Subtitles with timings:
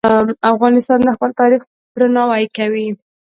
[0.53, 1.61] افغانستان د خپل تاریخ
[1.95, 2.87] درناوی کوي.